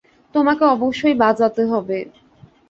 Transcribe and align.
তোমাকে 0.35 0.63
অবশ্যই 0.65 1.15
বাজাতে 1.15 1.63
হবে। 1.65 1.97